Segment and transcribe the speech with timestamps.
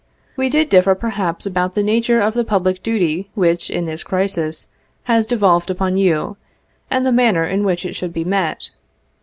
[0.35, 4.65] We did differ perhaps about the nature of the public duty which, in this crisis,
[5.03, 6.37] has devolved upon you,
[6.89, 8.71] and the manner in which it should be met.